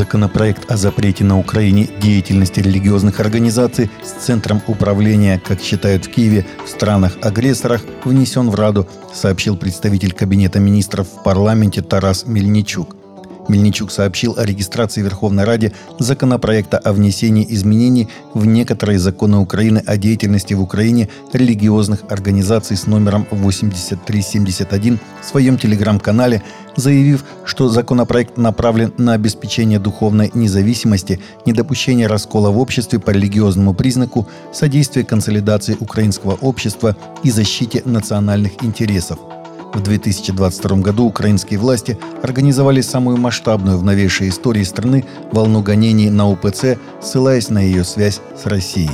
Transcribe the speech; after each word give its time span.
Законопроект 0.00 0.70
о 0.70 0.78
запрете 0.78 1.24
на 1.24 1.38
Украине 1.38 1.86
деятельности 2.00 2.60
религиозных 2.60 3.20
организаций 3.20 3.90
с 4.02 4.12
центром 4.12 4.62
управления, 4.66 5.38
как 5.38 5.60
считают 5.60 6.06
в 6.06 6.10
Киеве, 6.10 6.46
в 6.64 6.70
странах-агрессорах 6.70 7.82
внесен 8.04 8.48
в 8.48 8.54
Раду, 8.54 8.88
сообщил 9.12 9.58
представитель 9.58 10.14
Кабинета 10.14 10.58
министров 10.58 11.06
в 11.06 11.22
парламенте 11.22 11.82
Тарас 11.82 12.24
Мельничук. 12.24 12.99
Мельничук 13.48 13.90
сообщил 13.90 14.34
о 14.38 14.44
регистрации 14.44 15.00
в 15.00 15.04
Верховной 15.04 15.44
Раде 15.44 15.72
законопроекта 15.98 16.78
о 16.78 16.92
внесении 16.92 17.46
изменений 17.48 18.08
в 18.34 18.46
некоторые 18.46 18.98
законы 18.98 19.38
Украины 19.38 19.82
о 19.86 19.96
деятельности 19.96 20.54
в 20.54 20.62
Украине 20.62 21.08
религиозных 21.32 22.00
организаций 22.08 22.76
с 22.76 22.86
номером 22.86 23.26
8371 23.30 25.00
в 25.20 25.24
своем 25.24 25.58
телеграм-канале, 25.58 26.42
заявив, 26.76 27.24
что 27.44 27.68
законопроект 27.68 28.36
направлен 28.36 28.92
на 28.98 29.14
обеспечение 29.14 29.78
духовной 29.78 30.30
независимости, 30.34 31.20
недопущение 31.46 32.06
раскола 32.06 32.50
в 32.50 32.58
обществе 32.58 32.98
по 32.98 33.10
религиозному 33.10 33.74
признаку, 33.74 34.28
содействие 34.52 35.04
консолидации 35.04 35.76
украинского 35.80 36.34
общества 36.34 36.96
и 37.22 37.30
защите 37.30 37.82
национальных 37.84 38.62
интересов– 38.62 39.18
в 39.72 39.80
2022 39.80 40.76
году 40.78 41.04
украинские 41.06 41.58
власти 41.58 41.98
организовали 42.22 42.80
самую 42.80 43.16
масштабную 43.16 43.78
в 43.78 43.84
новейшей 43.84 44.28
истории 44.28 44.64
страны 44.64 45.04
волну 45.32 45.62
гонений 45.62 46.10
на 46.10 46.28
УПЦ, 46.28 46.78
ссылаясь 47.00 47.50
на 47.50 47.58
ее 47.58 47.84
связь 47.84 48.20
с 48.40 48.46
Россией. 48.46 48.90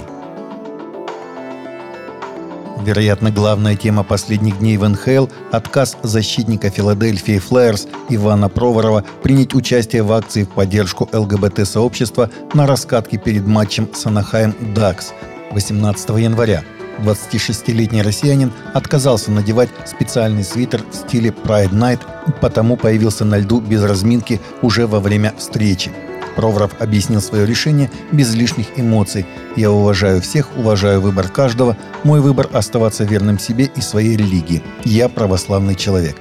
Вероятно, 2.84 3.32
главная 3.32 3.74
тема 3.74 4.04
последних 4.04 4.60
дней 4.60 4.76
в 4.76 4.88
НХЛ– 4.88 5.26
отказ 5.50 5.96
защитника 6.04 6.70
Филадельфии 6.70 7.38
Флайерс 7.38 7.88
Ивана 8.10 8.48
Проворова 8.48 9.04
принять 9.24 9.54
участие 9.54 10.04
в 10.04 10.12
акции 10.12 10.44
в 10.44 10.50
поддержку 10.50 11.08
ЛГБТ-сообщества 11.12 12.30
на 12.54 12.64
раскатке 12.66 13.18
перед 13.18 13.44
матчем 13.44 13.88
с 13.92 14.06
Анахайм 14.06 14.54
Дакс 14.72 15.12
18 15.50 16.10
января– 16.10 16.62
26-летний 16.98 18.02
россиянин 18.02 18.52
отказался 18.74 19.30
надевать 19.30 19.68
специальный 19.84 20.44
свитер 20.44 20.82
в 20.90 20.94
стиле 20.94 21.30
Pride 21.30 21.72
Night, 21.72 22.00
потому 22.40 22.76
появился 22.76 23.24
на 23.24 23.38
льду 23.38 23.60
без 23.60 23.82
разминки 23.82 24.40
уже 24.62 24.86
во 24.86 25.00
время 25.00 25.34
встречи. 25.36 25.90
Проворов 26.36 26.72
объяснил 26.80 27.22
свое 27.22 27.46
решение 27.46 27.90
без 28.12 28.34
лишних 28.34 28.66
эмоций. 28.76 29.26
«Я 29.56 29.70
уважаю 29.70 30.20
всех, 30.20 30.54
уважаю 30.56 31.00
выбор 31.00 31.28
каждого. 31.28 31.76
Мой 32.04 32.20
выбор– 32.20 32.48
оставаться 32.52 33.04
верным 33.04 33.38
себе 33.38 33.70
и 33.74 33.80
своей 33.80 34.16
религии. 34.16 34.62
Я 34.84 35.08
православный 35.08 35.74
человек». 35.74 36.16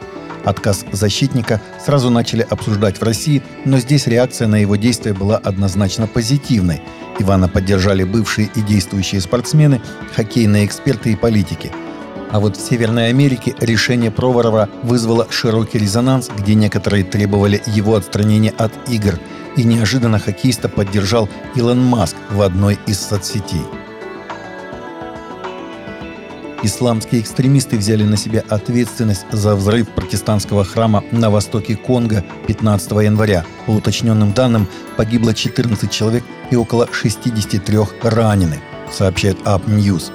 Отказ 0.46 0.86
защитника 0.92 1.60
сразу 1.84 2.10
начали 2.10 2.46
обсуждать 2.48 3.00
в 3.00 3.04
России, 3.04 3.44
но 3.66 3.80
здесь 3.80 4.08
реакция 4.08 4.48
на 4.48 4.56
его 4.56 4.76
действия 4.78 5.14
была 5.14 5.38
однозначно 5.38 6.08
позитивной– 6.08 6.82
Ивана 7.20 7.48
поддержали 7.48 8.04
бывшие 8.04 8.50
и 8.56 8.62
действующие 8.62 9.22
спортсмены, 9.22 9.82
хоккейные 10.16 10.66
эксперты 10.66 11.12
и 11.12 11.16
политики. 11.16 11.72
А 12.32 12.40
вот 12.40 12.58
в 12.58 12.62
Северной 12.62 13.10
Америке 13.10 13.56
решение 13.60 14.12
Проворова 14.12 14.68
вызвало 14.84 15.28
широкий 15.30 15.78
резонанс, 15.78 16.30
где 16.38 16.56
некоторые 16.56 17.04
требовали 17.04 17.62
его 17.68 17.96
отстранения 17.96 18.54
от 18.58 18.74
игр. 18.90 19.20
И 19.56 19.64
неожиданно 19.64 20.20
хоккеиста 20.20 20.68
поддержал 20.68 21.30
Илон 21.56 21.82
Маск 21.82 22.18
в 22.30 22.42
одной 22.42 22.78
из 22.88 23.00
соцсетей. 23.00 23.64
Исламские 26.66 27.22
экстремисты 27.22 27.78
взяли 27.78 28.04
на 28.04 28.18
себя 28.18 28.44
ответственность 28.50 29.28
за 29.32 29.56
взрыв 29.56 29.88
протестантского 29.90 30.66
храма 30.66 31.04
на 31.12 31.30
востоке 31.30 31.76
Конго 31.76 32.26
15 32.48 32.92
января. 33.04 33.46
По 33.68 33.72
уточненным 33.72 34.34
данным, 34.34 34.68
погибло 34.98 35.36
14 35.36 35.92
человек 35.92 36.24
и 36.50 36.56
около 36.56 36.90
63 36.92 37.78
ранены, 38.02 38.60
сообщает 38.92 39.38
Up 39.44 39.64
News. 39.68 40.12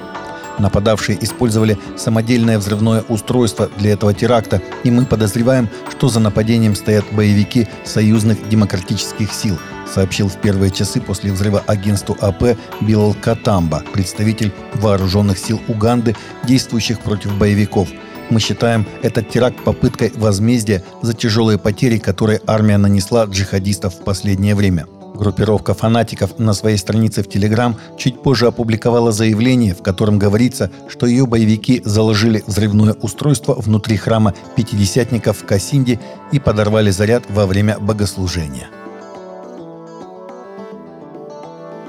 Нападавшие 0.60 1.16
использовали 1.24 1.78
самодельное 1.96 2.58
взрывное 2.58 3.02
устройство 3.08 3.70
для 3.78 3.92
этого 3.92 4.12
теракта, 4.12 4.60
и 4.84 4.90
мы 4.90 5.06
подозреваем, 5.06 5.70
что 5.90 6.08
за 6.08 6.20
нападением 6.20 6.74
стоят 6.74 7.06
боевики 7.12 7.66
союзных 7.84 8.46
демократических 8.46 9.32
сил, 9.32 9.58
сообщил 9.92 10.28
в 10.28 10.36
первые 10.36 10.70
часы 10.70 11.00
после 11.00 11.32
взрыва 11.32 11.64
агентству 11.66 12.14
АП 12.20 12.58
Билал 12.82 13.14
Катамба, 13.14 13.82
представитель 13.94 14.52
вооруженных 14.74 15.38
сил 15.38 15.60
Уганды, 15.66 16.14
действующих 16.44 17.00
против 17.00 17.36
боевиков. 17.38 17.88
Мы 18.28 18.38
считаем 18.38 18.86
этот 19.02 19.30
теракт 19.30 19.64
попыткой 19.64 20.12
возмездия 20.14 20.84
за 21.00 21.14
тяжелые 21.14 21.58
потери, 21.58 21.96
которые 21.96 22.40
армия 22.46 22.76
нанесла 22.76 23.24
джихадистов 23.24 23.94
в 23.94 24.04
последнее 24.04 24.54
время. 24.54 24.86
Группировка 25.20 25.74
фанатиков 25.74 26.38
на 26.38 26.54
своей 26.54 26.78
странице 26.78 27.22
в 27.22 27.28
Телеграм 27.28 27.76
чуть 27.98 28.22
позже 28.22 28.46
опубликовала 28.46 29.12
заявление, 29.12 29.74
в 29.74 29.82
котором 29.82 30.18
говорится, 30.18 30.70
что 30.88 31.04
ее 31.04 31.26
боевики 31.26 31.82
заложили 31.84 32.42
взрывное 32.46 32.94
устройство 32.94 33.52
внутри 33.52 33.98
храма 33.98 34.34
пятидесятников 34.56 35.36
в 35.36 35.44
Касинде 35.44 36.00
и 36.32 36.38
подорвали 36.38 36.90
заряд 36.90 37.24
во 37.28 37.44
время 37.44 37.78
богослужения. 37.78 38.70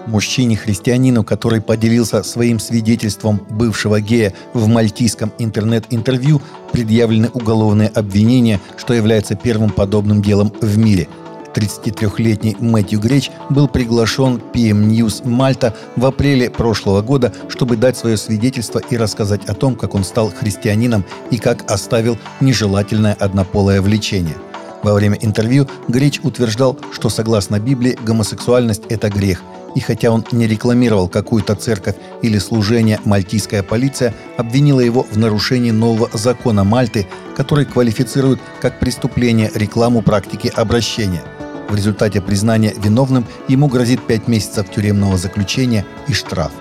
Мужчине-христианину, 0.07 1.23
который 1.23 1.61
поделился 1.61 2.23
своим 2.23 2.59
свидетельством 2.59 3.39
бывшего 3.49 4.01
гея 4.01 4.33
в 4.53 4.67
мальтийском 4.67 5.31
интернет-интервью, 5.39 6.41
предъявлены 6.73 7.29
уголовные 7.29 7.87
обвинения, 7.87 8.59
что 8.75 8.93
является 8.93 9.35
первым 9.35 9.69
подобным 9.69 10.21
делом 10.21 10.51
в 10.59 10.77
мире– 10.77 11.07
33-летний 11.53 12.55
Мэтью 12.59 12.99
Греч 12.99 13.31
был 13.49 13.67
приглашен 13.67 14.41
PM 14.53 14.87
News 14.87 15.27
Мальта 15.27 15.75
в 15.95 16.05
апреле 16.05 16.49
прошлого 16.49 17.01
года, 17.01 17.33
чтобы 17.49 17.77
дать 17.77 17.97
свое 17.97 18.17
свидетельство 18.17 18.79
и 18.79 18.97
рассказать 18.97 19.45
о 19.45 19.53
том, 19.53 19.75
как 19.75 19.95
он 19.95 20.03
стал 20.03 20.31
христианином 20.31 21.05
и 21.29 21.37
как 21.37 21.69
оставил 21.71 22.17
нежелательное 22.39 23.13
однополое 23.13 23.81
влечение. 23.81 24.37
Во 24.83 24.93
время 24.93 25.17
интервью 25.21 25.67
Греч 25.87 26.19
утверждал, 26.23 26.77
что 26.91 27.09
согласно 27.09 27.59
Библии 27.59 27.97
гомосексуальность– 28.03 28.83
это 28.89 29.09
грех, 29.09 29.43
и 29.75 29.79
хотя 29.79 30.11
он 30.11 30.25
не 30.31 30.47
рекламировал 30.47 31.07
какую-то 31.07 31.55
церковь 31.55 31.95
или 32.21 32.39
служение, 32.39 32.99
мальтийская 33.05 33.63
полиция 33.63 34.13
обвинила 34.37 34.79
его 34.79 35.03
в 35.03 35.17
нарушении 35.17 35.71
нового 35.71 36.09
закона 36.13 36.63
Мальты, 36.63 37.07
который 37.37 37.65
квалифицирует 37.65 38.39
как 38.59 38.79
преступление 38.79 39.51
рекламу 39.53 40.01
практики 40.01 40.51
обращения– 40.55 41.23
в 41.71 41.75
результате 41.75 42.21
признания 42.21 42.73
виновным 42.77 43.25
ему 43.47 43.67
грозит 43.67 44.05
5 44.05 44.27
месяцев 44.27 44.69
тюремного 44.69 45.17
заключения 45.17 45.85
и 46.07 46.13
штраф. 46.13 46.51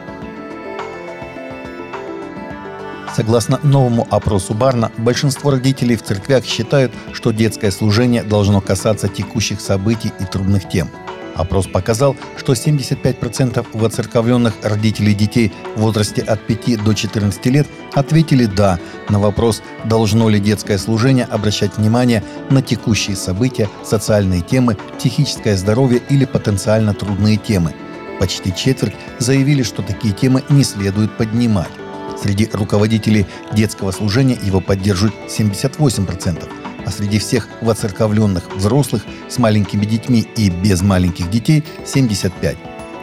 Согласно 3.15 3.59
новому 3.65 4.07
опросу 4.09 4.55
Барна, 4.55 4.93
большинство 4.97 5.51
родителей 5.51 5.97
в 5.97 6.03
церквях 6.03 6.45
считают, 6.45 6.93
что 7.13 7.33
детское 7.33 7.73
служение 7.73 8.23
должно 8.23 8.61
касаться 8.61 9.09
текущих 9.09 9.61
событий 9.61 10.13
и 10.21 10.25
трудных 10.25 10.69
тем– 10.69 10.89
Опрос 11.41 11.67
показал, 11.67 12.17
что 12.37 12.53
75% 12.53 13.67
воцерковленных 13.73 14.53
родителей 14.63 15.15
детей 15.15 15.51
в 15.75 15.81
возрасте 15.81 16.21
от 16.21 16.47
5 16.47 16.85
до 16.85 16.93
14 16.93 17.47
лет 17.47 17.67
ответили 17.95 18.45
«да» 18.45 18.79
на 19.09 19.19
вопрос, 19.19 19.63
должно 19.87 20.29
ли 20.29 20.39
детское 20.39 20.77
служение 20.77 21.25
обращать 21.25 21.79
внимание 21.79 22.23
на 22.51 22.61
текущие 22.61 23.17
события, 23.17 23.71
социальные 23.83 24.43
темы, 24.43 24.77
психическое 24.99 25.57
здоровье 25.57 26.03
или 26.11 26.27
потенциально 26.27 26.93
трудные 26.93 27.39
темы. 27.39 27.73
Почти 28.19 28.55
четверть 28.55 28.95
заявили, 29.19 29.63
что 29.63 29.81
такие 29.81 30.13
темы 30.13 30.45
не 30.51 30.63
следует 30.63 31.17
поднимать. 31.17 31.71
Среди 32.23 32.51
руководителей 32.53 33.27
детского 33.55 33.93
служения 33.93 34.39
его 34.43 34.61
поддерживают 34.61 35.15
78%, 35.27 36.60
а 36.85 36.91
среди 36.91 37.19
всех 37.19 37.49
воцерковленных 37.61 38.55
взрослых 38.57 39.03
с 39.29 39.39
маленькими 39.39 39.85
детьми 39.85 40.27
и 40.37 40.51
без 40.51 40.83
маленьких 40.83 41.31
детей 41.31 41.65
75. 41.85 42.57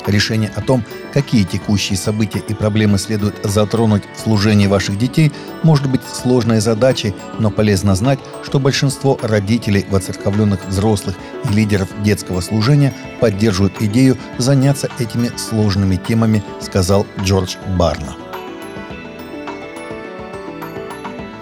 Решение 0.07 0.49
о 0.55 0.61
том, 0.61 0.85
какие 1.13 1.43
текущие 1.43 1.97
события 1.97 2.39
и 2.39 2.53
проблемы 2.53 2.97
следует 2.97 3.35
затронуть 3.43 4.03
в 4.15 4.21
служении 4.21 4.65
ваших 4.65 4.97
детей, 4.97 5.33
может 5.63 5.89
быть 5.89 6.01
сложной 6.01 6.61
задачей, 6.61 7.13
но 7.39 7.51
полезно 7.51 7.93
знать, 7.93 8.19
что 8.41 8.59
большинство 8.59 9.19
родителей 9.21 9.85
воцерковленных 9.89 10.65
взрослых 10.65 11.17
и 11.43 11.53
лидеров 11.53 11.89
детского 12.03 12.39
служения 12.39 12.93
поддерживают 13.19 13.81
идею 13.81 14.17
заняться 14.37 14.89
этими 14.97 15.29
сложными 15.35 15.97
темами, 15.97 16.41
сказал 16.61 17.05
Джордж 17.21 17.57
Барна. 17.77 18.26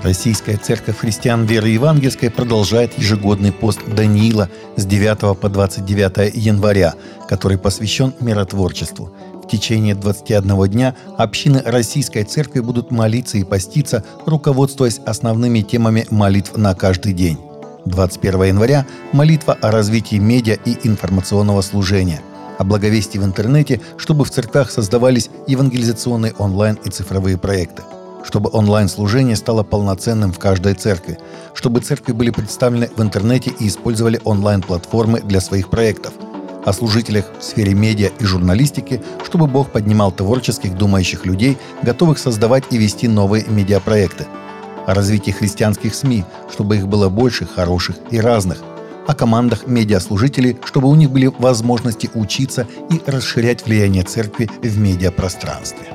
Российская 0.05 0.57
церковь 0.57 0.99
христиан 0.99 1.45
веры 1.45 1.69
евангельской 1.69 2.29
продолжает 2.29 2.95
ежегодный 2.95 3.51
пост 3.51 3.79
Даниила 3.87 4.51
с 4.75 4.85
9 4.85 5.35
по 5.35 5.49
29 5.49 6.31
января, 6.35 6.93
который 7.27 7.57
посвящен 7.57 8.13
миротворчеству. 8.19 9.11
В 9.43 9.47
течение 9.47 9.95
21 9.95 10.67
дня 10.67 10.95
общины 11.17 11.59
Российской 11.65 12.21
Церкви 12.23 12.59
будут 12.59 12.91
молиться 12.91 13.39
и 13.39 13.43
поститься, 13.43 14.03
руководствуясь 14.27 14.99
основными 15.07 15.61
темами 15.61 16.05
молитв 16.11 16.55
на 16.55 16.75
каждый 16.75 17.13
день. 17.13 17.39
21 17.85 18.43
января– 18.43 18.85
молитва 19.11 19.57
о 19.59 19.71
развитии 19.71 20.17
медиа 20.17 20.59
и 20.65 20.77
информационного 20.83 21.61
служения, 21.61 22.21
о 22.59 22.63
благовестии 22.63 23.17
в 23.17 23.25
интернете, 23.25 23.81
чтобы 23.97 24.23
в 24.23 24.29
церквях 24.29 24.69
создавались 24.69 25.31
евангелизационные 25.47 26.33
онлайн 26.37 26.77
и 26.85 26.91
цифровые 26.91 27.39
проекты, 27.39 27.81
чтобы 28.25 28.49
онлайн-служение 28.51 29.35
стало 29.35 29.63
полноценным 29.63 30.31
в 30.31 30.39
каждой 30.39 30.73
церкви, 30.73 31.17
чтобы 31.53 31.81
церкви 31.81 32.11
были 32.11 32.31
представлены 32.31 32.89
в 32.95 33.01
интернете 33.01 33.51
и 33.59 33.67
использовали 33.67 34.19
онлайн-платформы 34.23 35.21
для 35.21 35.39
своих 35.41 35.69
проектов, 35.69 36.13
о 36.65 36.73
служителях 36.73 37.25
в 37.39 37.43
сфере 37.43 37.73
медиа 37.73 38.09
и 38.19 38.25
журналистики, 38.25 39.01
чтобы 39.23 39.47
Бог 39.47 39.71
поднимал 39.71 40.11
творческих 40.11 40.75
думающих 40.75 41.25
людей, 41.25 41.57
готовых 41.83 42.17
создавать 42.17 42.63
и 42.71 42.77
вести 42.77 43.07
новые 43.07 43.45
медиапроекты– 43.47 44.25
о 44.85 44.93
развитии 44.93 45.31
христианских 45.31 45.95
СМИ, 45.95 46.23
чтобы 46.51 46.77
их 46.77 46.87
было 46.87 47.09
больше, 47.09 47.45
хороших 47.45 47.97
и 48.11 48.19
разных, 48.19 48.59
о 49.07 49.13
командах 49.13 49.67
медиаслужителей, 49.67 50.57
чтобы 50.63 50.89
у 50.89 50.95
них 50.95 51.11
были 51.11 51.27
возможности 51.27 52.09
учиться 52.13 52.67
и 52.89 53.01
расширять 53.05 53.65
влияние 53.65 54.03
церкви 54.03 54.49
в 54.61 54.77
медиапространстве. 54.77 55.94